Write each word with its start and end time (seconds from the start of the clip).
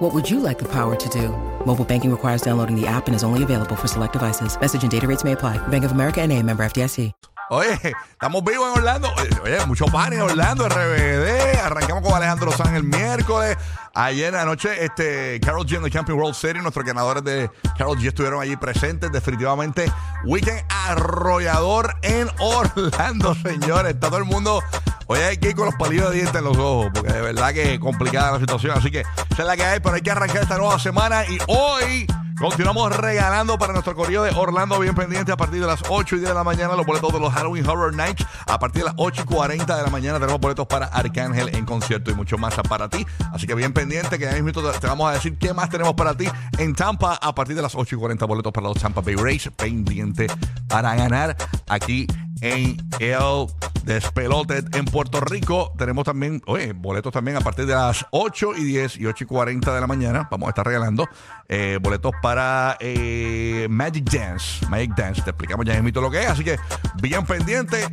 What 0.00 0.14
would 0.14 0.30
you 0.30 0.40
like 0.40 0.58
the 0.58 0.68
power 0.68 0.96
to 0.96 1.08
do? 1.10 1.28
Mobile 1.66 1.84
banking 1.84 2.10
requires 2.10 2.40
downloading 2.40 2.74
the 2.74 2.86
app 2.86 3.06
and 3.06 3.14
is 3.14 3.22
only 3.22 3.42
available 3.42 3.76
for 3.76 3.86
select 3.86 4.14
devices. 4.14 4.58
Message 4.58 4.82
and 4.82 4.90
data 4.90 5.06
rates 5.06 5.24
may 5.24 5.32
apply. 5.32 5.58
Bank 5.68 5.84
of 5.84 5.92
America 5.92 6.22
and 6.22 6.32
a 6.32 6.42
member 6.42 6.64
FDIC. 6.64 7.12
Oye, 7.52 7.76
estamos 8.12 8.42
vivos 8.42 8.70
en 8.70 8.78
Orlando. 8.78 9.08
Oye, 9.42 9.66
mucho 9.66 9.84
pan 9.86 10.12
en 10.14 10.22
Orlando, 10.22 10.66
RBD. 10.68 11.58
Arrancamos 11.64 12.02
con 12.02 12.14
Alejandro 12.14 12.50
Sanz 12.52 12.76
el 12.76 12.84
miércoles. 12.84 13.58
Ayer 13.92 14.34
anoche, 14.36 14.84
este, 14.84 15.38
Carol 15.40 15.66
G 15.66 15.76
en 15.76 15.82
the 15.82 15.90
Camping 15.90 16.14
World 16.14 16.34
Series, 16.34 16.62
nuestros 16.62 16.86
ganadores 16.86 17.22
de 17.24 17.50
Carol 17.76 17.98
G 17.98 18.06
estuvieron 18.06 18.40
allí 18.40 18.56
presentes. 18.56 19.12
Definitivamente, 19.12 19.92
weekend 20.24 20.62
arrollador 20.70 21.94
en 22.02 22.28
Orlando, 22.38 23.34
señores. 23.42 23.94
Está 23.94 24.08
todo 24.08 24.18
el 24.18 24.24
mundo. 24.24 24.62
Oye, 25.10 25.24
hay 25.24 25.38
que 25.38 25.48
ir 25.48 25.56
con 25.56 25.64
los 25.64 25.74
palillos 25.74 26.08
de 26.10 26.18
dientes 26.18 26.36
en 26.36 26.44
los 26.44 26.56
ojos, 26.56 26.92
porque 26.94 27.12
de 27.12 27.20
verdad 27.20 27.52
que 27.52 27.74
es 27.74 27.80
complicada 27.80 28.30
la 28.30 28.38
situación. 28.38 28.78
Así 28.78 28.92
que 28.92 29.00
esa 29.00 29.42
es 29.42 29.44
la 29.44 29.56
que 29.56 29.64
hay, 29.64 29.80
pero 29.80 29.96
hay 29.96 30.02
que 30.02 30.10
arrancar 30.12 30.40
esta 30.40 30.56
nueva 30.56 30.78
semana. 30.78 31.24
Y 31.24 31.36
hoy 31.48 32.06
continuamos 32.38 32.96
regalando 32.96 33.58
para 33.58 33.72
nuestro 33.72 33.96
correo 33.96 34.22
de 34.22 34.30
Orlando, 34.30 34.78
bien 34.78 34.94
pendiente, 34.94 35.32
a 35.32 35.36
partir 35.36 35.60
de 35.60 35.66
las 35.66 35.80
8 35.88 36.14
y 36.14 36.18
10 36.20 36.28
de 36.28 36.34
la 36.36 36.44
mañana, 36.44 36.76
los 36.76 36.86
boletos 36.86 37.12
de 37.12 37.18
los 37.18 37.34
Halloween 37.34 37.68
Horror 37.68 37.92
Nights. 37.92 38.24
A 38.46 38.60
partir 38.60 38.82
de 38.82 38.90
las 38.90 38.94
8 38.98 39.22
y 39.22 39.34
40 39.34 39.76
de 39.76 39.82
la 39.82 39.90
mañana 39.90 40.20
tenemos 40.20 40.40
boletos 40.40 40.68
para 40.68 40.86
Arcángel 40.86 41.56
en 41.56 41.64
concierto 41.64 42.12
y 42.12 42.14
mucho 42.14 42.38
más 42.38 42.54
para 42.68 42.88
ti. 42.88 43.04
Así 43.32 43.48
que 43.48 43.56
bien 43.56 43.72
pendiente, 43.72 44.16
que 44.16 44.28
en 44.28 44.44
mismo 44.44 44.62
te 44.62 44.86
vamos 44.86 45.10
a 45.10 45.14
decir 45.14 45.36
qué 45.38 45.52
más 45.52 45.70
tenemos 45.70 45.94
para 45.94 46.16
ti 46.16 46.28
en 46.56 46.72
Tampa 46.72 47.18
a 47.20 47.34
partir 47.34 47.56
de 47.56 47.62
las 47.62 47.74
8 47.74 47.96
y 47.96 47.98
40 47.98 48.26
boletos 48.26 48.52
para 48.52 48.68
los 48.68 48.78
Tampa 48.78 49.00
Bay 49.00 49.16
Rays. 49.16 49.50
Pendiente 49.56 50.28
para 50.68 50.94
ganar 50.94 51.36
aquí 51.66 52.06
en 52.42 52.76
el 53.00 53.69
despelote 53.84 54.64
en 54.72 54.84
Puerto 54.84 55.20
Rico. 55.20 55.72
Tenemos 55.76 56.04
también, 56.04 56.42
oye, 56.46 56.72
boletos 56.72 57.12
también 57.12 57.36
a 57.36 57.40
partir 57.40 57.66
de 57.66 57.74
las 57.74 58.06
8 58.10 58.56
y 58.56 58.64
10 58.64 58.98
y 58.98 59.06
8 59.06 59.24
y 59.24 59.26
40 59.26 59.74
de 59.74 59.80
la 59.80 59.86
mañana. 59.86 60.28
Vamos 60.30 60.46
a 60.46 60.50
estar 60.50 60.66
regalando 60.66 61.08
eh, 61.48 61.78
boletos 61.80 62.12
para 62.22 62.76
eh, 62.80 63.66
Magic 63.70 64.04
Dance. 64.10 64.66
Magic 64.68 64.94
Dance, 64.94 65.22
te 65.22 65.30
explicamos 65.30 65.66
ya 65.66 65.80
mismo 65.80 66.00
lo 66.00 66.10
que 66.10 66.22
es. 66.22 66.28
Así 66.28 66.44
que 66.44 66.58
bien 67.00 67.24
pendiente 67.24 67.88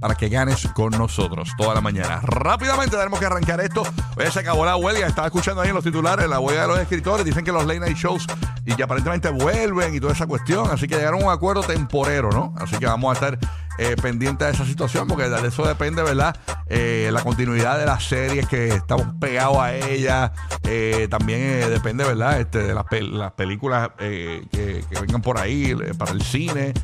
para 0.00 0.14
que 0.14 0.28
ganes 0.28 0.68
con 0.74 0.90
nosotros 0.90 1.50
toda 1.56 1.74
la 1.74 1.80
mañana. 1.80 2.20
Rápidamente 2.22 2.96
tenemos 2.96 3.18
que 3.18 3.26
arrancar 3.26 3.60
esto. 3.60 3.82
Oye, 4.16 4.30
se 4.30 4.40
acabó 4.40 4.64
la 4.64 4.76
huelga. 4.76 5.06
Estaba 5.06 5.28
escuchando 5.28 5.62
ahí 5.62 5.68
en 5.68 5.74
los 5.74 5.84
titulares 5.84 6.28
la 6.28 6.40
huelga 6.40 6.62
de 6.62 6.68
los 6.68 6.78
escritores. 6.78 7.24
Dicen 7.24 7.44
que 7.44 7.52
los 7.52 7.64
late 7.64 7.80
night 7.80 7.96
shows 7.96 8.26
y 8.64 8.74
que 8.74 8.82
aparentemente 8.82 9.30
vuelven 9.30 9.94
y 9.94 10.00
toda 10.00 10.12
esa 10.12 10.26
cuestión. 10.26 10.70
Así 10.70 10.86
que 10.86 10.96
llegaron 10.96 11.22
a 11.22 11.26
un 11.26 11.32
acuerdo 11.32 11.62
temporero, 11.62 12.30
¿no? 12.30 12.54
Así 12.58 12.76
que 12.76 12.86
vamos 12.86 13.10
a 13.10 13.14
estar 13.14 13.38
eh, 13.78 13.94
pendiente 13.94 14.44
de 14.44 14.50
esa 14.50 14.64
situación, 14.64 15.06
porque 15.06 15.28
de 15.28 15.48
eso 15.48 15.64
depende, 15.64 16.02
¿verdad? 16.02 16.36
Eh, 16.66 17.10
la 17.12 17.22
continuidad 17.22 17.78
de 17.78 17.86
las 17.86 18.02
series 18.02 18.48
que 18.48 18.68
estamos 18.68 19.06
pegados 19.20 19.56
a 19.58 19.72
ella. 19.72 20.32
Eh, 20.64 21.06
también 21.08 21.60
depende, 21.70 22.04
¿verdad? 22.04 22.40
Este, 22.40 22.58
de 22.58 22.74
las, 22.74 22.84
las 22.90 23.32
películas 23.34 23.90
que, 23.96 24.48
que, 24.50 24.84
vengan 25.00 25.22
por 25.22 25.38
ahí 25.38 25.76
para 25.96 26.10
el 26.10 26.22
cine. 26.22 26.74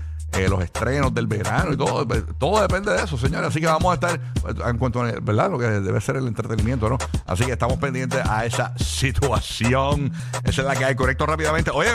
los 0.49 0.63
estrenos 0.63 1.13
del 1.13 1.27
verano 1.27 1.73
y 1.73 1.77
todo, 1.77 2.07
todo 2.39 2.63
depende 2.63 2.93
de 2.93 3.03
eso, 3.03 3.19
señores. 3.19 3.49
Así 3.49 3.61
que 3.61 3.67
vamos 3.67 3.91
a 3.91 3.95
estar 3.95 4.21
en 4.65 4.79
cuanto 4.79 5.03
a, 5.03 5.11
¿verdad? 5.21 5.51
Lo 5.51 5.59
que 5.59 5.67
debe 5.67 6.01
ser 6.01 6.15
el 6.15 6.29
entretenimiento, 6.29 6.89
¿no? 6.89 6.99
Así 7.27 7.45
que 7.45 7.53
estamos 7.53 7.79
pendientes 7.79 8.21
a 8.25 8.47
esa 8.47 8.73
situación. 8.79 10.13
Esa 10.45 10.63
es 10.63 10.67
la 10.69 10.77
que 10.77 10.85
hay, 10.85 10.95
correcto, 10.95 11.27
rápidamente. 11.27 11.73
Oye, 11.73 11.91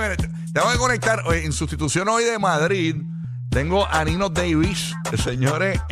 tengo 0.54 0.70
que 0.72 0.78
conectar 0.78 1.24
en 1.32 1.54
sustitución 1.54 2.10
hoy 2.10 2.26
de 2.26 2.38
Madrid. 2.38 2.96
Tengo 3.50 3.88
a 3.88 4.04
Nino 4.06 4.30
Davis, 4.30 4.94
señores, 5.24 5.80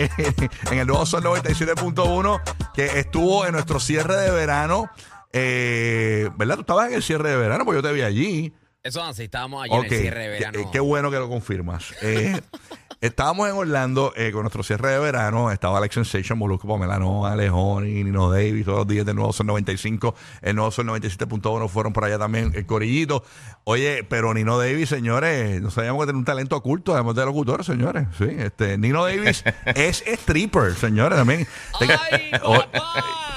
en 0.72 0.80
el 0.80 0.86
nuevo 0.86 1.06
Sol 1.06 1.24
97.1, 1.24 2.42
que 2.74 3.00
estuvo 3.00 3.46
en 3.46 3.54
nuestro 3.54 3.80
cierre 3.80 4.16
de 4.16 4.32
verano. 4.32 4.90
Eh, 5.34 6.30
¿Verdad? 6.38 6.56
Tú 6.56 6.62
estabas 6.62 6.90
en 6.90 6.96
el 6.96 7.04
cierre 7.04 7.32
de 7.32 7.38
verano, 7.38 7.66
pues 7.66 7.76
yo 7.78 7.82
te 7.82 7.92
vi 7.92 8.02
allí. 8.02 8.54
Eso 8.84 9.04
así, 9.04 9.24
estábamos 9.24 9.64
allí 9.64 9.74
en 9.74 9.84
el 9.84 9.90
cierre 9.90 10.22
de 10.22 10.30
verano. 10.30 10.60
Qué, 10.60 10.66
qué 10.72 10.80
bueno 10.80 11.10
que 11.10 11.18
lo 11.18 11.28
confirmas. 11.28 11.94
Eh, 12.02 12.40
Estábamos 13.00 13.48
en 13.48 13.56
Orlando 13.56 14.12
eh, 14.16 14.32
con 14.32 14.42
nuestro 14.42 14.64
cierre 14.64 14.90
de 14.90 14.98
verano. 14.98 15.52
Estaba 15.52 15.78
Alex 15.78 15.94
Sensation, 15.94 16.40
Molusco 16.40 16.68
Pomelano, 16.68 17.28
Alejón 17.28 17.88
y 17.88 18.04
Nino 18.04 18.32
Davis, 18.32 18.66
todos 18.66 18.80
los 18.80 18.88
días 18.88 19.06
del 19.06 19.16
Nuevo 19.16 19.32
Sol 19.34 19.46
95. 19.46 20.16
El 20.42 20.56
Nuevo 20.56 20.72
Sol 20.72 20.88
97.1 20.88 21.70
fueron 21.70 21.94
por 21.94 22.06
allá 22.06 22.18
también, 22.18 22.54
el 22.56 22.66
Corillito. 22.66 23.24
Oye, 23.66 24.04
pero 24.04 24.34
Nino 24.34 24.58
Davis, 24.58 24.90
señores, 24.90 25.62
no 25.62 25.70
sabíamos 25.70 26.02
que 26.02 26.08
tenía 26.08 26.20
un 26.20 26.26
talento 26.26 26.56
oculto, 26.56 26.96
además 26.96 27.14
de 27.16 27.26
locutor, 27.26 27.64
señores. 27.64 28.08
Sí, 28.18 28.30
este, 28.30 28.80
Nino 28.80 29.04
Davis 29.04 29.44
es 29.76 30.04
stripper, 30.08 30.74
señores, 30.74 31.20
también. 31.20 31.48
Ay, 31.80 32.32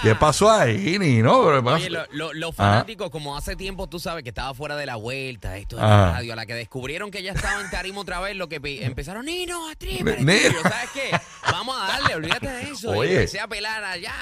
¿Qué 0.03 0.15
pasó 0.15 0.50
ahí, 0.50 0.98
Nino? 0.98 1.41
Oye, 1.41 1.91
los 1.91 2.34
lo, 2.34 2.53
fanáticos, 2.53 3.10
como 3.10 3.37
hace 3.37 3.54
tiempo 3.54 3.87
tú 3.87 3.98
sabes 3.98 4.22
que 4.22 4.31
estaba 4.31 4.54
fuera 4.54 4.75
de 4.77 4.87
la 4.87 4.97
vuelta, 4.97 5.59
esto 5.59 5.77
de 5.77 5.82
la 5.82 6.12
radio, 6.12 6.32
a 6.32 6.37
la 6.37 6.47
que 6.47 6.54
descubrieron 6.54 7.10
que 7.10 7.22
ya 7.22 7.32
estaba 7.32 7.60
en 7.60 7.69
tarima 7.69 8.00
otra 8.00 8.19
vez, 8.21 8.34
lo 8.34 8.48
que 8.48 8.60
empezaron, 8.82 9.27
Nino 9.27 9.50
no, 9.50 10.62
¿sabes 10.62 10.91
qué? 10.94 11.21
Vamos 11.43 11.77
a 11.81 11.87
darle, 11.87 12.15
olvídate 12.15 12.49
de 12.49 12.62
eso. 12.71 12.91
Oye. 12.97 13.12
Y 13.12 13.16
empecé 13.16 13.41
a 13.41 13.49
pelar 13.49 13.83
allá, 13.84 14.15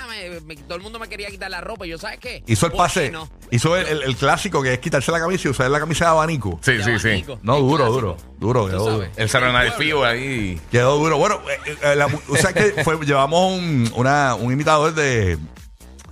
todo 0.67 0.77
el 0.77 0.83
mundo 0.83 0.99
me 0.99 1.09
quería 1.09 1.29
quitar 1.29 1.51
la 1.51 1.61
ropa. 1.61 1.87
Y 1.87 1.91
yo, 1.91 1.99
¿sabes 1.99 2.19
qué? 2.19 2.43
Hizo 2.47 2.67
el 2.67 2.73
pase, 2.73 3.13
hizo 3.51 3.77
el, 3.77 4.17
clásico 4.17 4.63
que 4.63 4.75
es 4.75 4.79
quitarse 4.79 5.13
la 5.13 5.21
camisa 5.21 5.49
y 5.49 5.51
usar 5.51 5.71
la 5.71 5.81
camisa 5.81 6.07
de 6.07 6.11
abanico. 6.11 6.59
Sí, 6.63 6.83
sí, 6.83 6.99
sí. 6.99 7.25
No, 7.43 7.61
duro, 7.61 7.91
duro, 7.91 8.17
duro, 8.39 8.67
quedó 8.67 8.91
duro. 8.91 9.09
El 9.17 9.29
Saturday 9.29 9.71
Fío 9.73 10.05
ahí. 10.05 10.61
Quedó 10.71 10.97
duro. 10.97 11.19
Bueno, 11.19 11.41
eh, 11.67 11.77
eh, 11.83 12.07
o 12.29 12.37
sea 12.37 12.53
que 12.53 12.75
llevamos 13.05 13.53
un, 13.53 13.93
una, 13.95 14.35
un 14.35 14.53
imitador 14.53 14.95
de 14.95 15.39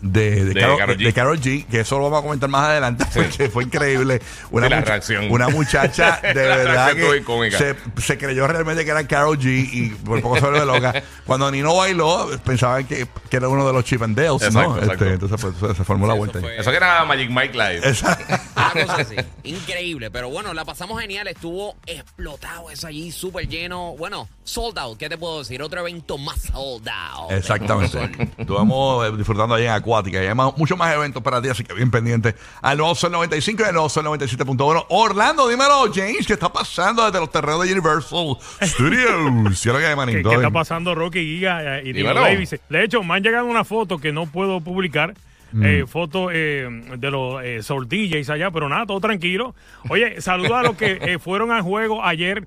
de, 0.01 0.45
de, 0.45 1.13
Carol, 1.13 1.41
G. 1.41 1.67
que 1.67 1.81
eso 1.81 1.99
lo 1.99 2.05
vamos 2.05 2.21
a 2.21 2.23
comentar 2.23 2.49
más 2.49 2.69
adelante, 2.69 3.05
porque 3.13 3.49
fue 3.49 3.65
increíble. 3.65 4.21
Una, 4.51 4.85
una 5.31 5.49
muchacha 5.49 6.21
de 6.23 6.35
verdad 6.35 6.93
que 6.95 7.51
se, 7.51 7.77
se, 8.01 8.19
creyó 8.19 8.47
realmente 8.47 8.85
que 8.85 8.91
era 8.91 9.07
Carol 9.07 9.39
G 9.39 9.69
y 9.73 9.89
por 9.91 10.21
poco 10.21 10.37
se 10.37 10.43
vuelve 10.43 10.65
loca. 10.65 11.03
Cuando 11.27 11.51
Nino 11.51 11.75
bailó, 11.75 12.29
pensaban 12.45 12.85
que, 12.87 13.07
que 13.31 13.37
era 13.37 13.49
uno 13.49 13.67
de 13.67 13.73
los 13.73 13.85
Chip 13.85 14.03
and 14.03 14.17
Dales, 14.17 14.53
¿no? 14.53 14.79
Este, 14.79 15.15
entonces 15.15 15.41
pues, 15.41 15.77
se 15.77 15.85
formó 15.85 16.07
la 16.07 16.15
vuelta. 16.15 16.39
Eso, 16.39 16.71
que 16.71 16.77
era 16.77 17.05
Magic 17.05 17.31
Mike 17.31 17.53
Live. 17.57 17.83
Increíble, 19.45 20.11
pero 20.11 20.29
bueno, 20.29 20.53
la 20.55 20.65
pasamos 20.65 21.01
genial. 21.01 21.29
Estuvo 21.29 21.77
explotado 21.87 22.71
eso 22.71 22.87
allí, 22.87 23.11
súper 23.11 23.49
lleno. 23.49 23.97
Bueno, 23.97 24.29
sold 24.45 24.79
out, 24.79 24.99
¿qué 24.99 25.09
te 25.09 25.19
puedo 25.19 25.41
decir? 25.41 25.63
Otro 25.63 25.81
evento 25.81 26.19
más 26.19 26.41
sold 26.41 26.89
out. 26.89 27.33
Exactamente. 27.33 28.11
Estuvimos 28.39 29.17
disfrutando 29.17 29.55
allí 29.55 29.67
en 29.67 29.73
Acuática 29.87 30.23
y 30.23 30.27
hay 30.27 30.35
muchos 30.35 30.77
más 30.77 30.95
eventos 30.95 31.23
para 31.23 31.41
ti, 31.41 31.49
así 31.49 31.65
que 31.65 31.75
bien 31.75 31.91
pendiente 31.91 32.35
al 32.63 32.79
nuevo 32.79 32.95
Sol 32.95 33.13
95 33.13 33.63
y 33.63 33.67
al 33.67 33.73
nuevo 33.73 33.89
Sol 33.89 34.05
97.1. 34.07 34.87
Orlando, 34.89 35.49
dímelo, 35.49 35.93
James, 35.95 36.27
¿qué 36.27 36.33
está 36.33 36.53
pasando 36.53 37.05
desde 37.05 37.21
los 37.21 37.31
terrenos 37.31 37.65
de 37.65 37.73
Universal 37.73 38.37
Studios? 38.63 39.61
¿Qué, 39.63 39.71
¿Qué, 39.71 40.23
¿Qué 40.23 40.35
está 40.35 40.51
pasando, 40.51 40.95
Rocky 40.95 41.21
Giga 41.21 41.83
y 41.83 41.93
Davis? 42.03 42.57
De 42.69 42.85
hecho, 42.85 43.03
me 43.03 43.15
han 43.15 43.23
llegado 43.23 43.47
una 43.47 43.65
foto 43.65 43.99
que 43.99 44.13
no 44.13 44.27
puedo 44.27 44.61
publicar 44.61 45.15
Mm. 45.53 45.65
Eh, 45.65 45.87
fotos 45.87 46.31
eh, 46.35 46.69
de 46.99 47.11
los 47.11 47.43
eh, 47.43 47.63
Soul 47.63 47.89
allá, 48.29 48.51
pero 48.51 48.69
nada, 48.69 48.87
todo 48.87 49.01
tranquilo. 49.01 49.55
Oye, 49.89 50.21
saluda 50.21 50.61
a 50.61 50.63
los 50.63 50.77
que 50.77 50.99
eh, 51.01 51.19
fueron 51.19 51.53
al 51.53 51.63
juego 51.63 52.05
ayer 52.05 52.47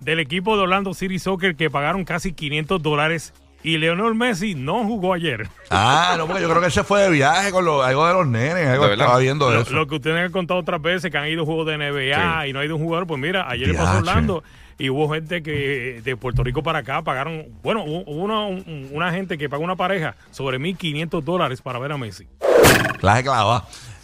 del 0.00 0.20
equipo 0.20 0.56
de 0.56 0.62
Orlando 0.62 0.94
City 0.94 1.18
Soccer 1.18 1.56
que 1.56 1.70
pagaron 1.70 2.04
casi 2.04 2.32
500 2.32 2.82
dólares 2.82 3.34
y 3.66 3.78
Leonel 3.78 4.14
Messi 4.14 4.54
no 4.54 4.84
jugó 4.84 5.12
ayer. 5.12 5.48
Ah, 5.70 6.14
no, 6.16 6.28
porque 6.28 6.40
yo 6.40 6.48
creo 6.48 6.62
que 6.62 6.70
se 6.70 6.84
fue 6.84 7.02
de 7.02 7.10
viaje 7.10 7.50
con 7.50 7.66
algo 7.66 8.06
de 8.06 8.12
los 8.14 8.28
nenes, 8.28 8.68
algo 8.68 8.86
estaba 8.86 9.18
viendo 9.18 9.50
de 9.50 9.62
eso. 9.62 9.72
Lo 9.72 9.88
que 9.88 9.96
ustedes 9.96 10.24
han 10.24 10.30
contado 10.30 10.60
otras 10.60 10.80
veces, 10.80 11.10
que 11.10 11.18
han 11.18 11.26
ido 11.26 11.42
a 11.42 11.46
juegos 11.46 11.66
de 11.66 11.76
NBA 11.76 12.46
y 12.46 12.52
no 12.52 12.60
ha 12.60 12.64
ido 12.64 12.76
un 12.76 12.84
jugador, 12.84 13.08
pues 13.08 13.20
mira, 13.20 13.50
ayer 13.50 13.76
pasó 13.76 13.98
Orlando 13.98 14.44
y 14.78 14.88
hubo 14.88 15.12
gente 15.12 15.42
que 15.42 16.00
de 16.04 16.16
Puerto 16.16 16.44
Rico 16.44 16.62
para 16.62 16.78
acá 16.78 17.02
pagaron, 17.02 17.46
bueno, 17.64 17.82
hubo 17.82 18.22
una, 18.22 18.46
una 18.92 19.10
gente 19.10 19.36
que 19.36 19.48
pagó 19.48 19.64
una 19.64 19.74
pareja 19.74 20.14
sobre 20.30 20.60
1.500 20.60 21.24
dólares 21.24 21.60
para 21.60 21.80
ver 21.80 21.90
a 21.90 21.98
Messi. 21.98 22.28
Clase 23.00 23.24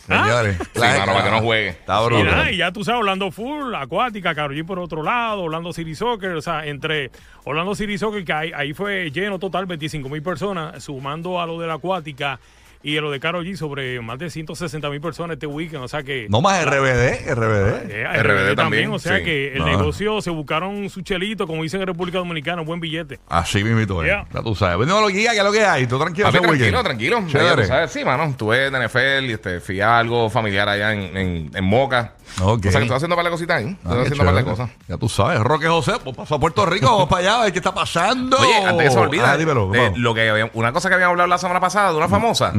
¿Ah? 0.09 0.25
Señores, 0.25 0.57
sí, 0.59 0.81
para 0.81 1.25
que 1.25 1.31
no 1.31 1.41
juegue. 1.41 1.69
Está 1.69 2.01
brutal. 2.01 2.53
Y, 2.53 2.57
ya 2.57 2.73
tú 2.73 2.85
sabes, 2.85 3.01
Orlando 3.01 3.31
Full, 3.31 3.75
Acuática, 3.75 4.35
Carolín 4.35 4.67
por 4.67 4.79
otro 4.79 5.03
lado, 5.03 5.43
Orlando 5.43 5.73
City 5.73 5.95
Soccer, 5.95 6.33
o 6.33 6.43
sea, 6.43 6.67
entre 6.67 7.11
Orlando 7.45 7.75
City 7.75 7.99
Soccer, 7.99 8.25
que 8.25 8.33
ahí, 8.33 8.53
ahí 8.55 8.73
fue 8.75 9.11
lleno 9.11 9.39
total, 9.39 9.67
25 9.67 10.09
mil 10.09 10.23
personas, 10.23 10.83
sumando 10.83 11.41
a 11.41 11.47
lo 11.47 11.61
de 11.61 11.67
la 11.67 11.75
Acuática 11.75 12.39
y 12.83 12.99
lo 13.01 13.11
de 13.11 13.21
Karol 13.21 13.45
G 13.47 13.57
sobre 13.57 14.01
más 14.01 14.19
de 14.19 14.31
160 14.31 14.89
mil 14.91 15.01
personas 15.01 15.35
este 15.35 15.47
weekend. 15.47 15.83
O 15.85 15.89
sea 15.89 16.03
que. 16.03 16.27
No 16.29 16.41
más 16.41 16.65
RBD, 16.65 17.33
RBD. 17.35 17.91
Eh, 17.91 18.05
RBD 18.05 18.23
RBD 18.23 18.55
también, 18.55 18.57
también, 18.57 18.91
o 18.93 18.99
sea 18.99 19.19
sí. 19.19 19.25
que 19.25 19.55
el 19.55 19.63
Ah. 19.63 19.67
negocio 19.67 20.21
se 20.21 20.31
buscaron 20.31 20.89
su 20.91 21.03
chelito, 21.03 21.47
como 21.47 21.63
dicen 21.63 21.81
en 21.81 21.87
República 21.87 22.19
Dominicana, 22.19 22.63
buen 22.63 22.81
billete. 22.81 23.19
Así 23.29 23.63
mismo, 23.65 24.03
Yeah. 24.03 24.27
ya 24.33 24.43
tú 24.43 24.55
sabes. 24.55 24.77
Bueno, 24.77 25.01
lo 25.01 25.09
guía, 25.09 25.33
que 25.33 25.39
es 25.39 25.45
lo 25.45 25.53
que 25.53 25.65
hay. 25.65 25.87
Tú 25.87 25.99
tranquilo, 25.99 26.27
Papi, 26.31 26.39
tranquilo, 26.41 26.83
tranquilo. 26.83 27.23
Chévere. 27.27 27.49
Ya 27.49 27.57
tú 27.63 27.69
sabes, 27.69 27.91
Sí, 27.93 28.05
mano. 28.05 28.25
Estuve 28.25 28.67
en 28.67 28.75
NFL 28.75 29.25
y 29.31 29.33
este, 29.33 29.61
fui 29.61 29.81
a 29.81 29.99
algo 29.99 30.29
familiar 30.31 30.69
allá 30.69 30.93
en, 30.93 31.17
en, 31.17 31.51
en 31.55 31.65
Moca. 31.65 32.15
Ok. 32.41 32.59
O 32.67 32.71
sea, 32.71 32.73
que 32.73 32.85
estoy 32.85 32.97
haciendo 32.97 33.15
un 33.15 33.17
par 33.17 33.25
de 33.25 33.31
cositas 33.31 33.59
ahí. 33.59 33.67
Ah, 33.67 33.71
Estoy 33.83 33.97
qué 33.97 34.03
haciendo 34.03 34.23
un 34.23 34.27
par 34.27 34.35
de 34.35 34.41
chévere. 34.43 34.57
cosas. 34.57 34.71
Ya 34.89 34.97
tú 34.97 35.09
sabes, 35.09 35.41
Roque 35.41 35.67
José, 35.69 35.93
pues 36.03 36.17
pasó 36.17 36.35
a 36.37 36.41
Puerto 36.41 36.65
Rico, 36.67 36.87
vamos 36.87 37.09
para 37.09 37.21
allá 37.21 37.41
a 37.41 37.45
ver 37.45 37.53
qué 37.53 37.59
está 37.59 37.75
pasando. 37.75 38.39
Oye, 38.39 38.55
antes 38.65 38.85
que 38.87 38.91
se 38.91 38.97
me 38.97 39.03
olvida, 39.03 39.33
Ah, 39.33 39.37
dímelo, 39.37 39.75
eh, 39.75 39.93
lo 39.97 40.15
que 40.15 40.29
había- 40.31 40.51
una 40.55 40.73
cosa 40.73 40.89
que 40.89 40.95
habíamos 40.95 41.13
hablado 41.13 41.29
la 41.29 41.39
semana 41.39 41.61
pasada 41.61 41.91
de 41.91 41.97
una 41.99 42.09
famosa, 42.09 42.53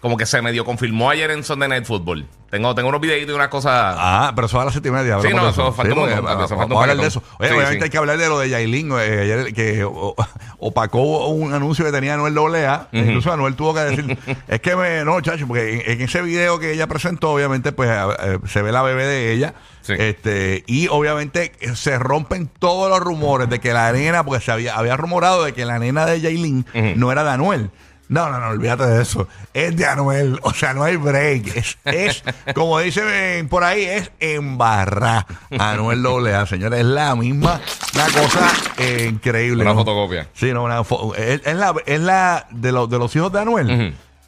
como 0.00 0.16
que 0.16 0.26
se 0.26 0.42
medio 0.42 0.64
confirmó 0.64 1.10
ayer 1.10 1.30
en 1.30 1.44
Sunday 1.44 1.68
Night 1.68 1.84
Football. 1.84 2.26
Tengo, 2.50 2.74
tengo 2.74 2.88
unos 2.90 3.00
videitos 3.00 3.30
y 3.32 3.34
unas 3.34 3.48
cosas. 3.48 3.94
Ah, 3.98 4.32
pero 4.34 4.46
eso 4.46 4.60
a 4.60 4.64
las 4.64 4.74
siete 4.74 4.88
y 4.88 4.92
media. 4.92 5.18
Sí, 5.22 5.28
no, 5.32 5.48
eso 5.48 5.72
falta 5.72 5.94
un 5.94 6.00
montón, 6.00 6.24
Vamos 6.24 6.50
a 6.78 6.80
hablar 6.82 6.96
de 6.98 7.06
eso. 7.06 7.22
Oye, 7.38 7.48
Sí, 7.48 7.54
obviamente 7.54 7.78
sí. 7.78 7.84
hay 7.84 7.90
que 7.90 7.96
hablar 7.98 8.18
de 8.18 8.28
lo 8.28 8.38
de 8.40 8.50
Yailin, 8.50 8.90
eh, 8.92 9.20
ayer 9.22 9.54
que 9.54 9.84
o- 9.84 10.14
opacó 10.58 11.28
un 11.28 11.54
anuncio 11.54 11.84
que 11.84 11.92
tenía 11.92 12.14
Anuel 12.14 12.34
Doblea. 12.34 12.88
Incluso 12.92 13.32
Anuel 13.32 13.54
tuvo 13.54 13.72
que 13.74 13.80
decir, 13.80 14.18
es 14.48 14.60
que 14.60 14.76
me, 14.76 15.02
no, 15.04 15.18
chacho, 15.22 15.46
porque 15.46 15.82
en, 15.86 15.92
en 15.92 16.00
ese 16.02 16.20
video 16.20 16.58
que 16.58 16.72
ella 16.72 16.86
presentó, 16.88 17.30
obviamente, 17.30 17.72
pues 17.72 17.88
eh, 17.90 18.38
se 18.48 18.60
ve 18.60 18.70
la 18.72 18.82
bebé 18.82 19.06
de 19.06 19.32
ella. 19.32 19.54
Este, 19.88 20.62
y 20.66 20.88
obviamente 20.88 21.52
se 21.74 21.98
rompen 21.98 22.48
todos 22.58 22.90
los 22.90 23.00
rumores 23.00 23.48
de 23.48 23.60
que 23.60 23.72
la 23.72 23.90
nena, 23.92 24.24
porque 24.24 24.44
se 24.44 24.52
había, 24.52 24.76
había 24.76 24.96
rumorado 24.96 25.44
de 25.44 25.54
que 25.54 25.64
la 25.64 25.78
nena 25.78 26.04
de 26.06 26.20
Yailin 26.20 26.66
no 26.96 27.10
era 27.12 27.24
de 27.24 27.30
Anuel. 27.30 27.70
No, 28.12 28.30
no, 28.30 28.38
no, 28.38 28.48
olvídate 28.48 28.84
de 28.86 29.02
eso. 29.02 29.26
Es 29.54 29.74
de 29.76 29.86
Anuel. 29.86 30.38
O 30.42 30.52
sea, 30.52 30.74
no 30.74 30.82
hay 30.84 30.96
break. 30.96 31.56
Es, 31.56 31.78
es 31.84 32.22
como 32.54 32.78
dicen 32.78 33.48
por 33.48 33.64
ahí, 33.64 33.84
es 33.84 34.10
embarrar. 34.20 35.26
Anuel 35.58 36.04
AA, 36.06 36.46
señores. 36.46 36.80
Es 36.80 36.86
la 36.86 37.14
misma, 37.16 37.60
una 37.94 38.04
cosa 38.06 38.52
eh, 38.78 39.08
increíble. 39.10 39.62
Una 39.62 39.72
¿no? 39.72 39.78
fotocopia. 39.80 40.28
Sí, 40.34 40.52
no, 40.52 40.64
una 40.64 40.80
fo- 40.84 41.16
es, 41.16 41.40
es 41.44 41.56
la, 41.56 41.74
es 41.86 42.00
la 42.00 42.46
de, 42.50 42.70
los 42.72 42.88
de 42.90 42.98
los 42.98 43.16
hijos 43.16 43.32
de 43.32 43.40
Anuel. 43.40 43.70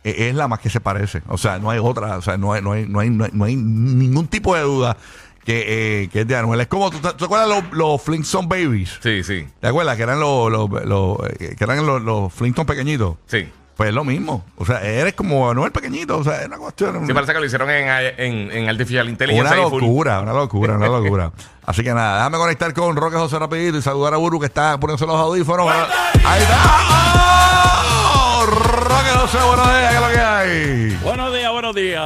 Eh, 0.02 0.28
Es 0.28 0.34
la 0.34 0.48
más 0.48 0.60
que 0.60 0.70
se 0.70 0.80
parece. 0.80 1.22
O 1.28 1.38
sea, 1.38 1.58
no 1.58 1.70
hay 1.70 1.78
otra. 1.78 2.16
O 2.18 2.22
sea, 2.22 2.36
no 2.36 2.52
hay, 2.52 2.62
no 2.62 2.72
hay, 2.72 2.86
no 2.86 3.00
hay, 3.00 3.10
no 3.10 3.24
hay, 3.24 3.30
no 3.32 3.44
hay 3.44 3.56
ningún 3.56 4.28
tipo 4.28 4.54
de 4.54 4.62
duda 4.62 4.96
que, 5.44 6.02
eh, 6.04 6.08
que 6.08 6.22
es 6.22 6.26
de 6.26 6.36
Anuel. 6.36 6.60
Es 6.60 6.66
como, 6.68 6.90
¿tú 6.90 6.98
te, 7.00 7.08
acuerdas 7.24 7.48
los, 7.48 7.72
los 7.72 8.00
Flintstone 8.02 8.46
Babies? 8.48 8.98
Sí, 9.02 9.22
sí, 9.22 9.46
¿Te 9.60 9.66
acuerdas? 9.68 9.96
Que 9.96 10.02
eran 10.04 10.20
los, 10.20 10.50
los, 10.50 10.70
los, 10.86 11.18
que 11.38 11.56
eran 11.58 11.84
los, 11.86 12.00
los 12.02 12.32
Flintstone 12.32 12.66
pequeñitos. 12.66 13.16
sí. 13.26 13.46
Pues 13.76 13.88
es 13.88 13.94
lo 13.94 14.04
mismo. 14.04 14.44
O 14.56 14.64
sea, 14.64 14.82
eres 14.82 15.14
como 15.14 15.50
Anuel 15.50 15.72
pequeñito. 15.72 16.18
O 16.18 16.24
sea, 16.24 16.40
es 16.42 16.46
una 16.46 16.58
cuestión. 16.58 17.06
Sí, 17.06 17.12
parece 17.12 17.32
que 17.32 17.38
lo 17.40 17.44
hicieron 17.44 17.68
en, 17.70 17.88
en, 18.18 18.50
en 18.52 18.68
Artificial 18.68 19.02
una 19.06 19.10
Intelligence. 19.12 19.54
full. 19.68 19.82
locura, 19.82 20.20
una 20.20 20.32
locura, 20.32 20.74
una 20.76 20.86
locura. 21.00 21.32
Así 21.66 21.82
que 21.82 21.92
nada, 21.92 22.18
déjame 22.18 22.38
conectar 22.38 22.72
con 22.74 22.94
Roque 22.94 23.16
José 23.16 23.38
rapidito 23.38 23.76
y 23.78 23.82
saludar 23.82 24.14
a 24.14 24.18
Buru 24.18 24.38
que 24.38 24.46
está 24.46 24.78
poniéndose 24.78 25.06
los 25.06 25.16
audífonos. 25.16 25.66
Ahí 26.24 26.42
está. 26.42 26.56
¡Oh! 26.64 27.43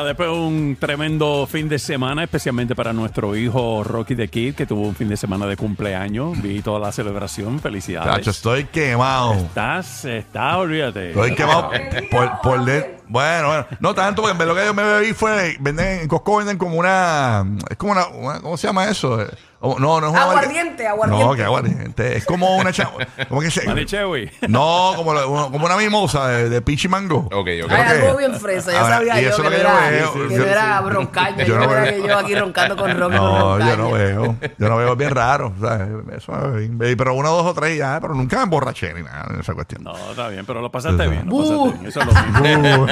Después 0.08 0.30
de 0.30 0.34
un 0.34 0.76
tremendo 0.80 1.46
fin 1.46 1.68
de 1.68 1.78
semana, 1.78 2.24
especialmente 2.24 2.74
para 2.74 2.94
nuestro 2.94 3.36
hijo 3.36 3.84
Rocky 3.84 4.16
the 4.16 4.28
Kid, 4.28 4.54
que 4.54 4.64
tuvo 4.64 4.88
un 4.88 4.94
fin 4.94 5.06
de 5.08 5.18
semana 5.18 5.44
de 5.46 5.54
cumpleaños. 5.56 6.40
Vi 6.40 6.62
toda 6.62 6.80
la 6.80 6.90
celebración. 6.92 7.60
Felicidades. 7.60 8.10
Tacho, 8.10 8.30
estoy 8.30 8.64
quemado. 8.64 9.34
Estás, 9.34 10.06
estás, 10.06 10.56
olvídate. 10.56 11.10
Estoy 11.10 11.34
quemado 11.34 11.70
por, 12.10 12.40
por 12.40 12.64
de- 12.64 12.96
Bueno, 13.06 13.48
bueno. 13.48 13.66
No 13.80 13.94
tanto, 13.94 14.22
porque 14.22 14.32
en 14.32 14.38
vez 14.38 14.46
de 14.48 14.54
lo 14.54 14.58
que 14.58 14.66
yo 14.66 14.72
me 14.74 14.82
bebí 14.82 15.12
fue. 15.12 15.56
Venden, 15.60 16.00
en 16.00 16.08
Costco 16.08 16.38
venden 16.38 16.56
como 16.56 16.76
una. 16.76 17.44
Es 17.68 17.76
como 17.76 17.92
una. 17.92 18.06
una- 18.08 18.40
¿Cómo 18.40 18.56
se 18.56 18.66
llama 18.66 18.86
eso? 18.88 19.18
Oh, 19.60 19.76
No, 19.78 20.00
no 20.00 20.06
es 20.06 20.12
una. 20.12 20.22
Aguardiente, 20.22 20.86
aguardiente. 20.86 21.24
No, 21.26 21.34
que 21.34 21.42
aguardiente. 21.42 22.16
Es 22.16 22.24
como 22.24 22.56
una. 22.56 22.72
cha- 22.72 22.90
Como 23.28 23.40
que 23.40 23.50
se. 23.50 23.66
Manichewi. 23.66 24.30
No, 24.48 24.92
como, 24.94 25.12
la- 25.14 25.22
como 25.22 25.66
una 25.66 25.76
mimosa 25.76 26.28
de, 26.28 26.48
de 26.48 26.62
peach 26.62 26.84
y 26.84 26.88
mango. 26.88 27.28
Ok, 27.32 27.48
ok. 27.64 27.70
Ay, 27.72 27.82
algo 28.02 28.16
bien 28.18 28.34
fresa, 28.38 28.70
ya 28.70 28.80
Ahora, 28.82 28.96
sabía 28.98 29.20
y 29.20 29.24
yo 29.24 29.30
eso 29.30 29.42
que, 29.42 29.56
es 29.56 29.62
lo 29.64 29.68
no 29.68 29.74
que 29.78 29.80
yo 29.80 29.88
era, 29.88 29.90
veo. 29.90 30.12
que 30.28 30.34
Yo- 30.34 30.38
no 30.38 30.44
era 30.46 30.80
roncaña. 30.82 31.36
yo 31.38 31.44
Yo, 31.46 31.56
no 31.58 31.64
era 31.72 31.82
veo. 31.82 32.02
que 32.02 32.08
yo 32.08 32.18
aquí 32.18 32.34
roncando 32.36 32.76
con 32.76 32.98
Rocky. 32.98 33.16
No, 33.16 33.30
con 33.58 33.58
yo 33.60 33.76
no 33.76 33.82
roncaña. 33.90 34.04
veo. 34.04 34.36
Yo 34.58 34.68
no 34.68 34.76
veo, 34.76 34.92
es 34.92 34.98
bien 34.98 35.10
raro. 35.10 35.52
o 35.56 35.60
sea, 35.60 35.88
Eso 36.16 36.56
es 36.56 36.78
bien- 36.78 36.96
Pero 36.96 37.14
uno, 37.14 37.30
dos 37.30 37.46
o 37.46 37.54
tres 37.54 37.76
ya, 37.76 37.98
pero 38.00 38.14
nunca 38.14 38.36
me 38.36 38.42
emborraché 38.44 38.94
ni 38.94 39.02
nada 39.02 39.26
en 39.34 39.40
esa 39.40 39.54
cuestión. 39.54 39.82
No, 39.82 39.92
está 40.10 40.28
bien, 40.28 40.46
pero 40.46 40.60
lo 40.60 40.70
pasaste 40.70 41.08
bien. 41.08 41.26
Lo 41.28 41.36
pasaste 41.36 41.78
bien. 41.78 41.86
Eso 41.88 42.00
es 42.00 42.06
lo 42.06 42.12
mismo. 42.12 42.84
Uh, 42.84 42.86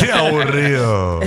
qué 0.00 0.12
aburrido. 0.12 1.20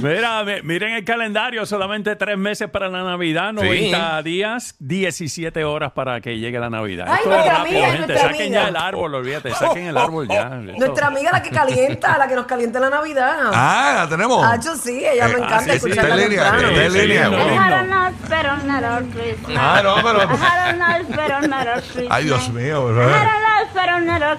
Mira, 0.00 0.44
mi- 0.44 0.62
miren 0.62 0.94
el 0.94 1.04
calendario, 1.04 1.66
solamente 1.66 2.16
tres 2.16 2.38
meses 2.38 2.70
para 2.70 2.88
la 2.88 3.02
Navidad, 3.02 3.52
90 3.52 3.97
días, 4.24 4.74
17 4.78 5.64
horas 5.64 5.92
para 5.92 6.20
que 6.20 6.38
llegue 6.38 6.58
la 6.58 6.70
Navidad. 6.70 7.06
Ay, 7.08 7.16
Esto 7.18 7.30
nuestra 7.30 7.52
es 7.52 7.58
rápido, 7.58 7.78
amiga, 7.78 7.92
gente. 7.92 8.06
nuestra 8.06 8.28
Saquen 8.30 8.42
amiga. 8.46 8.62
ya 8.62 8.68
el 8.68 8.76
árbol, 8.76 9.14
olvídate, 9.14 9.50
saquen 9.54 9.86
el 9.86 9.96
árbol 9.96 10.28
ya. 10.28 10.42
Esto- 10.66 10.78
Nuestra 10.78 11.06
amiga 11.08 11.32
la 11.32 11.42
que 11.42 11.50
calienta, 11.50 12.18
la 12.18 12.28
que 12.28 12.34
nos 12.34 12.46
calienta 12.46 12.80
la 12.80 12.90
Navidad. 12.90 13.50
Ah, 13.54 13.92
la 14.04 14.08
tenemos. 14.08 14.44
Ah, 14.46 14.58
yo 14.62 14.74
sí, 14.76 15.04
ella 15.04 15.26
Eh, 15.26 15.28
me 15.28 15.34
encanta 15.38 15.56
ah, 15.56 15.60
sí, 15.60 15.70
sí, 15.70 15.76
escucharla 15.76 16.02
está 16.10 16.14
en 16.24 16.30
línea, 16.30 16.42
temprano. 16.50 16.68
está 16.68 16.84
en 16.86 16.92
línea. 16.92 17.24
sí, 17.24 17.30
bueno. 17.30 17.44
no, 17.46 17.52
I 17.52 17.56
no. 17.56 17.62
had 17.62 17.72
a 17.72 17.82
nice 17.82 18.18
but 18.28 18.46
another 18.46 19.04
Christmas. 19.12 19.56
Ah, 19.58 19.80
no, 19.82 19.94
pero. 19.96 20.18
I 20.18 20.36
had 20.36 20.68
a 20.68 20.72
nice 20.76 21.08
but 21.08 21.30
another 21.44 21.82
Christmas. 21.82 22.06
Ay, 22.10 22.24
Dios 22.24 22.48
mío. 22.50 22.88
I 22.88 22.92
bro. 22.92 23.08
had 23.08 23.26
a 23.26 23.47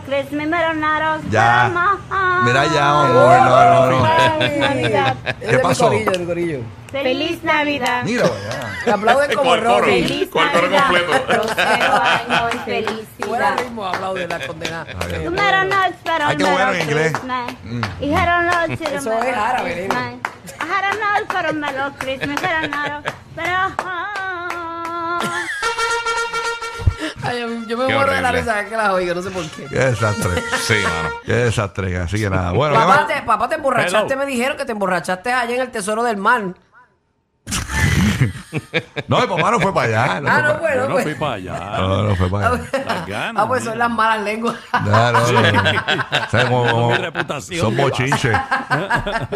Christmas, 0.06 0.48
but 0.48 0.60
another 0.60 1.20
Ya. 1.30 1.70
Mira 2.44 2.66
ya, 2.74 2.90
amor. 3.02 3.38
No, 3.38 3.60
no, 3.70 3.92
no. 3.92 4.00
Mi 5.52 5.58
pasó? 5.62 5.88
corillo, 5.90 6.12
de 6.12 6.18
mi 6.20 6.26
corillo. 6.26 6.60
Feliz 6.92 7.44
Navidad. 7.44 8.04
Mira, 8.04 8.24
vaya. 8.24 8.84
Te 8.84 8.92
aplauden 8.92 9.34
como 9.36 9.50
Con 9.50 9.60
el 9.60 9.66
coro. 9.66 9.80
Rocky. 9.80 9.92
Feliz 10.04 10.30
Con 10.30 10.44
el 10.44 10.52
coro 10.52 10.70
completo. 10.70 11.26
Próspero 11.28 11.94
año 12.02 12.50
y 12.50 12.58
Fuera 13.24 13.56
felicidad. 13.56 13.56
aplauden 13.88 14.30
la 14.30 14.48
condena. 14.48 14.86
Ay, 16.26 16.38
qué 16.38 16.44
bueno 16.44 16.72
en 16.74 16.82
inglés. 16.82 17.14
But 18.68 18.82
Eso 18.82 19.14
es 19.24 19.38
árabe. 19.38 19.90
Ay, 27.22 27.40
yo 27.68 27.78
me 27.78 27.86
Qué 27.88 27.94
muero 27.94 28.12
de 28.14 28.22
la 28.22 28.30
horrible. 28.30 28.32
risa 28.32 28.46
cada 28.46 28.62
vez 28.62 28.70
que 28.70 28.78
la 28.78 28.94
oigo, 28.94 29.14
no 29.16 29.22
sé 29.22 29.30
por 29.32 29.46
qué. 29.50 29.66
Qué 29.66 29.76
desastre. 29.80 30.44
Sí, 30.62 30.74
mano. 30.84 31.10
Qué 31.26 31.34
desastre. 31.34 31.98
Así 31.98 32.18
que 32.20 32.30
nada. 32.30 32.52
Bueno, 32.52 32.74
¿qué 32.76 32.80
Papá 32.80 32.96
más? 32.96 33.08
te, 33.08 33.22
papá, 33.24 33.50
te 33.50 33.56
emborrachaste, 33.56 34.14
Hello. 34.14 34.18
me 34.18 34.26
dijeron 34.26 34.58
que 34.58 34.66
te 34.66 34.72
emborrachaste 34.72 35.32
allá 35.32 35.56
en 35.56 35.62
el 35.62 35.70
Tesoro 35.72 36.04
del 36.04 36.18
Mar. 36.18 36.54
No, 39.08 39.22
mi 39.22 39.28
papá 39.28 39.52
no 39.52 39.60
fue 39.60 39.74
para 39.74 39.88
allá. 39.88 40.04
Ah, 40.06 40.20
fue 40.22 40.42
no, 40.54 40.60
bueno, 40.60 40.76
Yo 40.76 40.88
no 40.88 40.94
pues. 40.94 41.04
fui 41.06 41.14
para 41.16 41.34
allá. 41.34 41.78
No, 41.78 42.04
no 42.04 42.16
fue 42.16 42.30
para 42.30 42.48
allá. 42.48 42.62
Las 42.86 43.08
ganas, 43.08 43.44
Ah, 43.44 43.48
pues 43.48 43.64
son 43.64 43.78
las 43.78 43.90
malas 43.92 44.24
lenguas. 44.24 44.56
No, 44.86 45.12
no, 45.12 45.32
no. 45.32 45.40
O 45.40 46.30
sea, 46.30 46.44
como- 46.48 46.70
como- 46.70 46.90
Mi 46.92 46.98
reputación. 46.98 47.60
son 47.62 47.78
bochinches. 47.78 48.38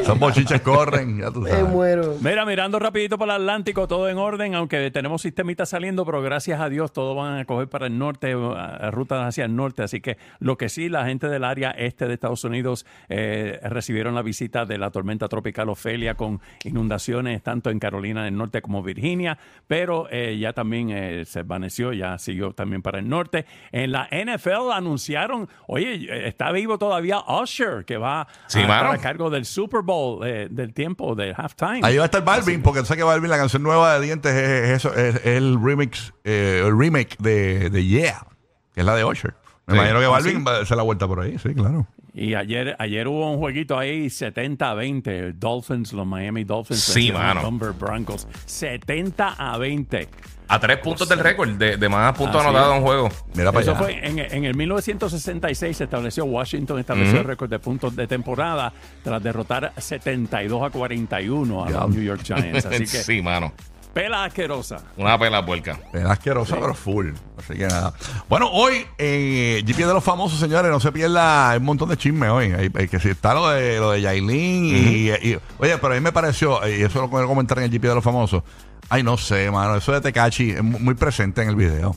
son 0.05 0.19
bochinches, 0.19 0.61
corren. 0.61 1.19
Ya 1.19 1.31
tú 1.31 1.41
Me 1.41 1.49
sabes. 1.49 1.67
muero. 1.67 2.15
Mira, 2.21 2.45
mirando 2.45 2.79
rapidito 2.79 3.17
para 3.17 3.35
el 3.35 3.41
Atlántico, 3.41 3.87
todo 3.87 4.09
en 4.09 4.17
orden, 4.17 4.55
aunque 4.55 4.89
tenemos 4.91 5.21
sistemitas 5.21 5.69
saliendo, 5.69 6.05
pero 6.05 6.21
gracias 6.21 6.59
a 6.59 6.69
Dios 6.69 6.91
todos 6.93 7.15
van 7.15 7.39
a 7.39 7.45
coger 7.45 7.67
para 7.69 7.87
el 7.87 7.97
norte, 7.97 8.33
a- 8.33 8.87
a 8.87 8.91
rutas 8.91 9.25
hacia 9.27 9.45
el 9.45 9.55
norte. 9.55 9.83
Así 9.83 10.01
que 10.01 10.17
lo 10.39 10.57
que 10.57 10.69
sí, 10.69 10.89
la 10.89 11.05
gente 11.05 11.27
del 11.29 11.43
área 11.43 11.71
este 11.71 12.07
de 12.07 12.13
Estados 12.13 12.43
Unidos 12.43 12.85
eh, 13.09 13.59
recibieron 13.63 14.15
la 14.15 14.21
visita 14.21 14.65
de 14.65 14.77
la 14.77 14.91
tormenta 14.91 15.27
tropical 15.27 15.69
Ofelia 15.69 16.15
con 16.15 16.41
inundaciones 16.63 17.41
tanto 17.43 17.69
en 17.69 17.79
Carolina 17.79 18.23
del 18.25 18.37
Norte 18.37 18.61
como 18.61 18.72
Virginia, 18.81 19.37
pero 19.67 20.07
eh, 20.09 20.37
ya 20.39 20.53
también 20.53 20.89
eh, 20.89 21.25
se 21.25 21.39
desvaneció, 21.39 21.93
ya 21.93 22.17
siguió 22.17 22.53
también 22.53 22.81
para 22.81 22.99
el 22.99 23.09
norte. 23.09 23.45
En 23.71 23.91
la 23.91 24.07
NFL 24.11 24.71
anunciaron, 24.73 25.49
oye, 25.67 25.95
eh, 26.09 26.27
está 26.27 26.51
vivo 26.51 26.77
todavía 26.77 27.19
Usher, 27.27 27.85
que 27.85 27.97
va 27.97 28.27
Sí, 28.47 28.59
a 28.59 28.61
estar 28.61 28.87
a 28.87 28.97
cargo 28.97 29.29
del 29.29 29.45
Super 29.45 29.81
Bowl, 29.81 30.25
eh, 30.25 30.47
del 30.49 30.73
tiempo, 30.73 31.13
del 31.15 31.33
halftime. 31.37 31.81
Ahí 31.83 31.97
va 31.97 32.03
a 32.03 32.05
estar 32.05 32.23
Balvin, 32.23 32.61
porque 32.61 32.83
sé 32.85 32.95
que 32.95 33.03
Balvin, 33.03 33.29
la 33.29 33.37
canción 33.37 33.61
nueva 33.61 33.99
de 33.99 34.05
Dientes, 34.05 34.33
es, 34.33 34.49
es 34.49 34.69
eso, 34.77 34.93
es, 34.95 35.15
es 35.17 35.25
el 35.25 35.57
remix, 35.61 36.13
eh, 36.23 36.63
el 36.65 36.77
remake 36.77 37.17
de, 37.19 37.69
de 37.69 37.85
Yeah, 37.85 38.25
que 38.73 38.79
es 38.79 38.85
la 38.85 38.95
de 38.95 39.03
Usher. 39.03 39.33
Me 39.65 39.73
Sí. 39.75 39.79
imagino 39.79 39.99
que 39.99 40.05
Ah, 40.05 40.09
Balvin 40.09 40.45
va 40.45 40.57
a 40.57 40.61
hacer 40.61 40.75
la 40.77 40.83
vuelta 40.83 41.07
por 41.07 41.21
ahí, 41.21 41.37
sí, 41.39 41.53
claro. 41.53 41.87
Y 42.13 42.35
ayer, 42.35 42.75
ayer 42.79 43.07
hubo 43.07 43.31
un 43.31 43.37
jueguito 43.39 43.79
ahí 43.79 44.09
70 44.09 44.69
a 44.69 44.73
20. 44.75 45.33
Dolphins, 45.33 45.93
los 45.93 46.05
Miami 46.05 46.43
Dolphins. 46.43 46.81
Sí, 46.81 47.11
mano. 47.11 47.41
Denver 47.43 47.71
Broncos. 47.71 48.27
70 48.45 49.35
a 49.37 49.57
20. 49.57 50.07
A 50.49 50.59
tres 50.59 50.77
puntos 50.79 51.07
del 51.09 51.19
récord 51.19 51.49
de, 51.51 51.77
de 51.77 51.89
más 51.89 52.15
puntos 52.15 52.39
anotados 52.41 52.71
en 52.73 52.77
un 52.79 52.83
juego. 52.83 53.09
Mira 53.33 53.51
para 53.51 53.61
Eso 53.63 53.71
allá. 53.71 53.79
fue 53.79 54.05
en, 54.07 54.19
en 54.19 54.45
el 54.45 54.53
1966 54.55 55.75
se 55.77 55.83
estableció, 55.85 56.25
Washington 56.25 56.77
estableció 56.79 57.19
el 57.19 57.23
récord 57.25 57.49
de 57.49 57.57
puntos 57.59 57.95
de 57.95 58.05
temporada 58.05 58.71
tras 59.03 59.23
derrotar 59.23 59.71
72 59.77 60.61
a 60.61 60.69
41 60.69 61.63
a 61.65 61.69
los 61.71 61.89
New 61.89 62.03
York 62.03 62.21
Giants. 62.23 62.65
Así 62.65 62.79
que 62.79 62.85
sí, 62.87 63.21
mano. 63.23 63.53
Pela 63.93 64.23
asquerosa. 64.25 64.77
Una 64.97 65.19
pela 65.19 65.45
puerca. 65.45 65.79
Es 65.93 66.03
asquerosa, 66.03 66.55
pero 66.59 66.73
full. 66.73 67.11
Así 67.37 67.53
que 67.53 67.67
nada. 67.67 67.93
Bueno, 68.27 68.49
hoy 68.51 68.85
en 68.97 69.63
GP 69.65 69.77
de 69.85 69.93
los 69.93 70.03
famosos, 70.03 70.39
señores, 70.39 70.71
no 70.71 70.79
se 70.79 70.91
pierda 70.91 71.51
hay 71.51 71.59
un 71.59 71.65
montón 71.65 71.89
de 71.89 71.97
chismes 71.97 72.29
hoy. 72.29 72.45
Hay, 72.53 72.71
hay 72.73 72.87
que 72.87 72.99
si 72.99 73.09
está 73.09 73.33
lo 73.35 73.49
de 73.49 73.77
lo 73.79 73.91
de 73.91 74.01
Yailin 74.01 74.65
y, 74.65 75.09
y- 75.11 75.39
Oye, 75.59 75.77
pero 75.77 75.93
a 75.93 75.95
mí 75.95 76.01
me 76.01 76.11
pareció, 76.11 76.59
y 76.67 76.81
eso 76.81 77.01
lo 77.01 77.09
quiero 77.09 77.27
comentar 77.27 77.59
en 77.59 77.65
el 77.65 77.69
GP 77.69 77.83
de 77.89 77.95
los 77.95 78.03
famosos. 78.03 78.41
Ay, 78.89 79.03
no 79.03 79.15
sé, 79.17 79.49
mano. 79.51 79.75
Eso 79.75 79.91
de 79.91 80.01
Tecachi 80.01 80.51
es 80.51 80.63
mu- 80.63 80.79
muy 80.79 80.95
presente 80.95 81.43
en 81.43 81.49
el 81.49 81.55
video. 81.55 81.95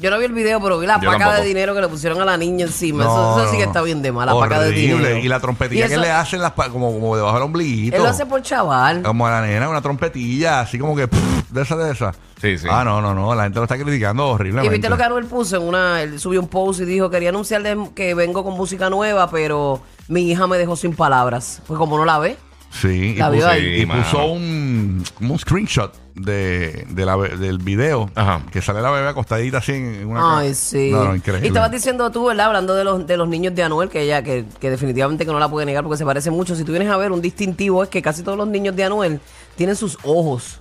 Yo 0.00 0.10
no 0.12 0.18
vi 0.18 0.26
el 0.26 0.32
video, 0.32 0.60
pero 0.60 0.78
vi 0.78 0.86
la 0.86 1.00
Yo 1.00 1.06
paca 1.10 1.18
tampoco. 1.24 1.42
de 1.42 1.48
dinero 1.48 1.74
que 1.74 1.80
le 1.80 1.88
pusieron 1.88 2.20
a 2.20 2.24
la 2.24 2.36
niña 2.36 2.66
encima. 2.66 3.02
No, 3.02 3.10
eso, 3.10 3.40
eso 3.42 3.50
sí 3.50 3.56
que 3.56 3.64
está 3.64 3.82
bien 3.82 4.00
de 4.00 4.12
mala, 4.12 4.32
paca 4.32 4.60
de 4.60 4.68
Horrible. 4.68 4.96
dinero. 4.96 5.18
Y 5.18 5.26
la 5.28 5.40
trompetilla 5.40 5.86
Y 5.86 5.88
que 5.88 5.94
eso- 5.94 6.00
le 6.02 6.10
hacen 6.12 6.40
las 6.40 6.52
pa- 6.52 6.68
como, 6.68 6.92
como 6.92 7.16
debajo 7.16 7.34
del 7.34 7.42
ombliguito. 7.42 7.96
Él 7.96 8.02
lo 8.04 8.08
hace 8.08 8.24
por 8.24 8.40
chaval. 8.42 9.02
Como 9.02 9.26
a 9.26 9.30
la 9.32 9.40
nena, 9.42 9.68
una 9.68 9.82
trompetilla, 9.82 10.60
así 10.60 10.78
como 10.78 10.94
que 10.94 11.08
pff, 11.08 11.50
de 11.50 11.62
esa, 11.62 11.76
de 11.76 11.90
esa. 11.92 12.12
Sí, 12.40 12.56
sí. 12.58 12.68
Ah, 12.70 12.84
no, 12.84 13.00
no, 13.02 13.12
no. 13.12 13.34
La 13.34 13.42
gente 13.42 13.58
lo 13.58 13.64
está 13.64 13.76
criticando 13.76 14.22
Y 14.28 14.30
horriblemente. 14.34 14.70
viste 14.70 14.88
lo 14.88 14.96
que 14.96 15.02
Anuel 15.02 15.24
puso 15.24 15.56
en 15.56 15.62
una. 15.64 16.00
Él 16.00 16.20
subió 16.20 16.38
un 16.40 16.46
post 16.46 16.78
y 16.80 16.84
dijo: 16.84 17.10
Quería 17.10 17.30
anunciarle 17.30 17.76
que 17.96 18.14
vengo 18.14 18.44
con 18.44 18.54
música 18.54 18.88
nueva, 18.90 19.28
pero 19.28 19.80
mi 20.06 20.30
hija 20.30 20.46
me 20.46 20.58
dejó 20.58 20.76
sin 20.76 20.94
palabras. 20.94 21.60
Pues 21.66 21.76
como 21.76 21.98
no 21.98 22.04
la 22.04 22.20
ve. 22.20 22.36
Sí, 22.70 22.88
y 22.88 23.14
La 23.16 23.30
vio 23.30 23.40
puso, 23.40 23.50
ahí. 23.50 23.80
y 23.82 23.86
mano. 23.86 24.02
puso 24.02 24.26
un, 24.26 25.02
un 25.20 25.38
screenshot 25.38 25.92
de, 26.14 26.86
de 26.90 27.06
la 27.06 27.16
be- 27.16 27.36
del 27.36 27.58
video 27.58 28.10
Ajá. 28.14 28.42
que 28.52 28.60
sale 28.60 28.82
la 28.82 28.90
bebé 28.90 29.08
acostadita 29.08 29.58
así 29.58 29.72
en 29.72 30.06
una 30.06 30.38
Ay, 30.40 30.48
ca- 30.50 30.54
sí. 30.54 30.90
No, 30.92 31.04
no, 31.04 31.14
increíble. 31.16 31.46
Y 31.46 31.48
estabas 31.48 31.70
diciendo 31.70 32.10
tú, 32.10 32.26
¿verdad? 32.26 32.46
Hablando 32.46 32.74
de 32.74 32.84
los, 32.84 33.06
de 33.06 33.16
los 33.16 33.26
niños 33.28 33.54
de 33.54 33.62
Anuel, 33.62 33.88
que 33.88 34.02
ella, 34.02 34.22
que, 34.22 34.44
que 34.60 34.70
definitivamente 34.70 35.24
que 35.24 35.32
no 35.32 35.38
la 35.38 35.48
puede 35.48 35.64
negar 35.66 35.82
porque 35.82 35.96
se 35.98 36.04
parece 36.04 36.30
mucho. 36.30 36.54
Si 36.54 36.64
tú 36.64 36.72
vienes 36.72 36.90
a 36.90 36.96
ver, 36.98 37.10
un 37.10 37.22
distintivo 37.22 37.82
es 37.82 37.88
que 37.88 38.02
casi 38.02 38.22
todos 38.22 38.36
los 38.36 38.46
niños 38.48 38.76
de 38.76 38.84
Anuel 38.84 39.20
tienen 39.56 39.74
sus 39.74 39.96
ojos. 40.04 40.60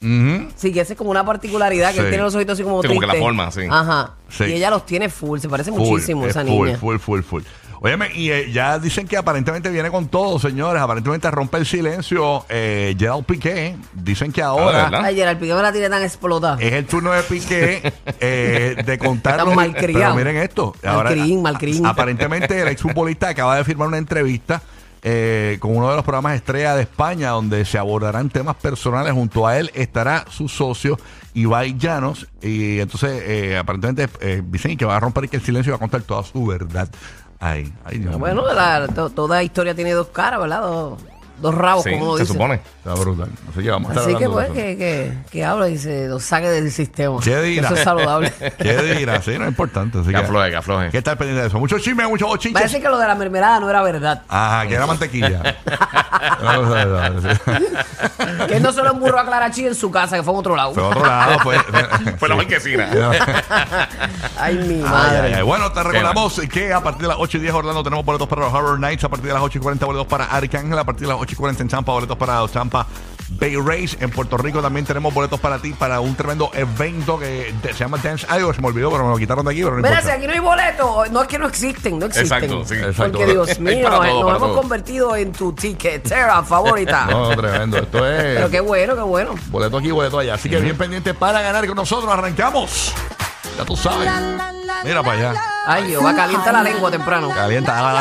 Ujú. 0.00 0.48
Sí, 0.56 0.72
que 0.72 0.80
esa 0.80 0.94
es 0.94 0.98
como 0.98 1.10
una 1.12 1.24
particularidad, 1.24 1.90
que 1.90 1.98
Sí. 1.98 2.00
él 2.00 2.08
tiene 2.08 2.24
los 2.24 2.34
ojitos 2.34 2.54
así 2.54 2.64
como 2.64 2.82
Sí, 2.82 2.88
como 2.88 2.98
que 3.00 3.06
la 3.06 3.12
tristes. 3.12 3.24
forma, 3.28 3.50
sí. 3.52 3.60
Ajá. 3.70 4.14
Sí. 4.28 4.44
Y 4.44 4.52
ella 4.54 4.70
los 4.70 4.84
tiene 4.84 5.08
full, 5.08 5.38
se 5.38 5.48
parece 5.48 5.70
Full, 5.70 5.80
muchísimo 5.80 6.24
es 6.24 6.30
esa 6.30 6.40
full, 6.44 6.66
niña. 6.66 6.78
Full, 6.78 6.96
full, 6.98 7.20
full. 7.20 7.42
Óyeme, 7.84 8.10
y 8.14 8.30
eh, 8.30 8.52
ya 8.52 8.78
dicen 8.78 9.08
que 9.08 9.16
aparentemente 9.16 9.68
viene 9.68 9.90
con 9.90 10.06
todo, 10.06 10.38
señores. 10.38 10.80
Aparentemente 10.80 11.28
rompe 11.32 11.58
el 11.58 11.66
silencio 11.66 12.44
eh, 12.48 12.94
Gerald 12.96 13.24
Piqué. 13.24 13.76
Dicen 13.92 14.30
que 14.30 14.40
Ah, 14.40 14.46
ahora 14.46 14.84
¿verdad? 14.84 15.04
Ay, 15.04 15.16
Gerald 15.16 15.40
Piqué 15.40 15.52
me 15.54 15.62
la 15.62 15.72
tiene 15.72 15.90
tan 15.90 16.02
explotada. 16.02 16.58
es 16.60 16.72
el 16.72 16.86
turno 16.86 17.10
de 17.10 17.22
Piqué 17.24 17.92
eh, 18.20 18.76
de 18.86 18.98
contarnos. 18.98 19.48
Está 19.48 19.56
malcriado. 19.56 20.14
Pero 20.14 20.24
miren 20.30 20.36
esto. 20.42 20.74
Malcriín, 20.84 21.42
malcriín. 21.42 21.84
Aparentemente 21.86 22.60
el 22.60 22.68
exfutbolista 22.68 23.28
acaba 23.30 23.56
de 23.56 23.64
firmar 23.64 23.88
una 23.88 23.98
entrevista 23.98 24.62
eh, 25.04 25.56
con 25.58 25.76
uno 25.76 25.90
de 25.90 25.96
los 25.96 26.04
programas 26.04 26.36
estrella 26.36 26.76
de 26.76 26.82
España 26.82 27.30
donde 27.30 27.64
se 27.64 27.76
abordarán 27.78 28.30
temas 28.30 28.54
personales. 28.54 29.12
Junto 29.12 29.46
a 29.48 29.58
él 29.58 29.72
estará 29.74 30.24
su 30.30 30.48
socio 30.48 30.96
Ibai 31.34 31.76
Llanos. 31.76 32.28
Y 32.40 32.78
entonces 32.78 33.20
eh, 33.26 33.56
aparentemente 33.58 34.08
eh, 34.20 34.42
dicen 34.46 34.76
que 34.76 34.84
va 34.84 34.96
a 34.96 35.00
romper 35.00 35.28
el 35.32 35.42
silencio 35.42 35.70
y 35.70 35.72
va 35.72 35.76
a 35.76 35.80
contar 35.80 36.02
toda 36.02 36.22
su 36.22 36.46
verdad. 36.46 36.88
Ay, 37.44 37.72
ay, 37.84 37.98
Dios. 37.98 38.16
Bueno, 38.18 38.42
la- 38.54 38.86
to- 38.86 39.10
toda 39.10 39.42
historia 39.42 39.74
tiene 39.74 39.90
dos 39.92 40.06
caras, 40.08 40.38
¿verdad? 40.38 40.60
Dos, 40.60 41.00
dos 41.42 41.54
rabos, 41.54 41.84
Sí, 41.84 41.90
como 41.90 42.16
se 42.16 42.22
dice. 42.22 42.32
supone. 42.32 42.54
Está 42.78 42.94
brutal. 42.94 43.28
Así 43.50 43.62
que 43.62 43.70
vamos 43.70 43.90
a 43.90 43.92
estar 43.92 44.08
Así 44.08 44.16
que 44.18 44.24
hablando 44.24 44.40
de 44.40 44.46
pues, 44.46 44.58
eso. 44.58 44.66
que, 44.68 44.76
que, 44.78 45.12
que 45.30 45.44
habla 45.44 45.68
y 45.68 45.76
se 45.78 46.08
lo 46.08 46.18
saque 46.20 46.48
del 46.48 46.70
sistema. 46.72 47.18
¿Qué 47.22 47.40
dirá? 47.42 47.66
Eso 47.68 47.74
es 47.76 47.84
saludable. 47.84 48.32
¿Qué 48.58 48.76
dirá? 48.96 49.20
Sí, 49.20 49.32
no 49.36 49.44
es 49.44 49.50
importante. 49.50 49.98
Así 49.98 50.06
Que 50.08 50.14
que, 50.14 50.20
afloje, 50.20 50.50
que 50.50 50.56
afloje. 50.56 50.84
hay 50.86 50.90
que 50.90 50.98
estar 50.98 51.18
pendiente 51.18 51.42
de 51.42 51.48
eso. 51.48 51.58
Mucho 51.58 51.78
chisme, 51.78 52.06
mucho 52.06 52.26
bochinche. 52.26 52.54
Parece 52.54 52.80
que 52.80 52.88
lo 52.88 52.98
de 52.98 53.06
la 53.06 53.14
mermelada 53.14 53.60
no 53.60 53.68
era 53.68 53.82
verdad. 53.82 54.22
Ajá, 54.28 54.66
que 54.66 54.74
era 54.74 54.86
mantequilla. 54.86 55.42
No, 56.42 56.62
no, 56.62 56.84
no, 56.84 57.10
no, 57.10 57.20
sí. 57.20 57.38
Que 58.48 58.56
él 58.56 58.62
no 58.62 58.72
se 58.72 58.82
lo 58.82 58.90
emburró 58.90 59.18
a 59.18 59.24
Clara 59.24 59.50
Chi 59.50 59.66
en 59.66 59.74
su 59.74 59.90
casa, 59.90 60.16
que 60.16 60.22
fue 60.22 60.32
en 60.32 60.38
otro 60.40 60.56
lado. 60.56 60.72
Fue 60.74 60.82
a 60.82 60.86
otro 60.86 61.04
lado, 61.06 61.38
fue. 61.40 61.56
Fue 62.18 62.28
la 62.28 62.36
marquesina. 62.36 62.88
Ay, 64.38 64.56
mi 64.56 64.74
Ay, 64.74 64.80
madre. 64.82 65.18
ay, 65.28 65.32
ay. 65.34 65.42
Bueno, 65.42 65.70
te 65.72 65.82
recordamos 65.82 66.40
que 66.52 66.72
a 66.72 66.80
partir 66.82 67.02
de 67.02 67.08
las 67.08 67.16
8 67.18 67.38
y 67.38 67.40
10 67.40 67.54
Orlando 67.54 67.82
tenemos 67.82 68.04
boletos 68.04 68.28
para 68.28 68.42
los 68.42 68.52
Horror 68.52 68.78
Nights, 68.78 69.04
a 69.04 69.08
partir 69.08 69.28
de 69.28 69.34
las 69.34 69.42
8 69.42 69.58
y 69.58 69.62
40 69.62 69.86
boletos 69.86 70.06
para 70.06 70.24
Arcángel, 70.26 70.78
a 70.78 70.84
partir 70.84 71.06
de 71.06 71.12
las 71.12 71.20
8 71.22 71.31
y 71.32 71.36
40 71.36 71.62
en 71.62 71.68
Champa, 71.68 71.92
boletos 71.92 72.16
para 72.16 72.40
los 72.40 72.52
Champa 72.52 72.86
Bay 73.30 73.56
Race. 73.56 73.96
En 74.00 74.10
Puerto 74.10 74.36
Rico 74.36 74.60
también 74.60 74.84
tenemos 74.84 75.12
boletos 75.14 75.40
para 75.40 75.58
ti 75.58 75.72
para 75.72 76.00
un 76.00 76.14
tremendo 76.14 76.50
evento 76.52 77.18
que 77.18 77.54
se 77.62 77.72
llama 77.72 77.98
Dance 78.02 78.26
Algo, 78.28 78.52
se 78.52 78.60
me 78.60 78.66
olvidó, 78.68 78.90
pero 78.90 79.04
me 79.04 79.10
lo 79.10 79.16
quitaron 79.16 79.44
de 79.46 79.52
aquí, 79.52 79.62
pero 79.62 79.76
no 79.76 79.82
Mira, 79.82 80.02
si 80.02 80.10
aquí 80.10 80.26
no 80.26 80.32
hay 80.34 80.38
boleto, 80.38 81.04
no 81.10 81.22
es 81.22 81.28
que 81.28 81.38
no 81.38 81.46
existen, 81.46 81.98
no 81.98 82.06
existen. 82.06 82.44
Exacto, 82.44 82.64
sí. 82.66 82.74
Exacto. 82.74 83.18
Porque 83.18 83.26
Dios 83.32 83.58
mío, 83.58 83.84
para 83.84 83.96
nos, 83.96 84.06
todo, 84.06 84.14
nos 84.20 84.24
para 84.24 84.36
hemos 84.36 84.48
todo. 84.50 84.60
convertido 84.60 85.16
en 85.16 85.32
tu 85.32 85.52
ticketera 85.52 86.42
favorita. 86.42 87.06
No, 87.10 87.28
tremendo. 87.36 87.78
Esto 87.78 88.06
es 88.06 88.36
Pero 88.36 88.50
qué 88.50 88.60
bueno, 88.60 88.94
qué 88.94 89.02
bueno. 89.02 89.34
boleto 89.48 89.78
aquí, 89.78 89.90
boleto 89.90 90.18
allá. 90.18 90.34
Así 90.34 90.48
que 90.50 90.60
bien 90.60 90.76
pendiente 90.76 91.14
para 91.14 91.40
ganar 91.40 91.66
con 91.66 91.76
nosotros. 91.76 92.12
Arrancamos. 92.12 92.92
Ya 93.56 93.64
tú 93.64 93.76
sabes. 93.76 94.08
Mira 94.84 95.02
para 95.02 95.30
allá. 95.30 95.42
Ay, 95.66 95.88
Jehová, 95.88 96.14
calienta 96.14 96.52
la 96.52 96.62
lengua 96.62 96.90
temprano. 96.90 97.28
Calienta. 97.30 97.90